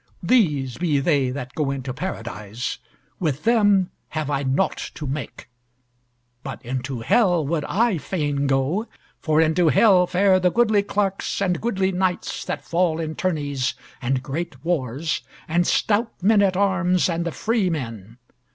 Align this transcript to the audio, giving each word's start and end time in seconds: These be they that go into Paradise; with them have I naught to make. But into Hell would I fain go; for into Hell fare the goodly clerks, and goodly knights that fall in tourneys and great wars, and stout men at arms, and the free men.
These 0.23 0.79
be 0.79 0.99
they 0.99 1.29
that 1.29 1.53
go 1.53 1.69
into 1.69 1.93
Paradise; 1.93 2.79
with 3.19 3.43
them 3.43 3.91
have 4.09 4.31
I 4.31 4.41
naught 4.41 4.89
to 4.95 5.05
make. 5.05 5.47
But 6.41 6.59
into 6.65 7.01
Hell 7.01 7.45
would 7.45 7.63
I 7.65 7.99
fain 7.99 8.47
go; 8.47 8.87
for 9.19 9.39
into 9.39 9.67
Hell 9.69 10.07
fare 10.07 10.39
the 10.39 10.49
goodly 10.49 10.81
clerks, 10.81 11.39
and 11.39 11.61
goodly 11.61 11.91
knights 11.91 12.43
that 12.45 12.65
fall 12.65 12.99
in 12.99 13.13
tourneys 13.13 13.75
and 14.01 14.23
great 14.23 14.65
wars, 14.65 15.21
and 15.47 15.67
stout 15.67 16.11
men 16.23 16.41
at 16.41 16.57
arms, 16.57 17.07
and 17.07 17.23
the 17.23 17.31
free 17.31 17.69
men. 17.69 18.17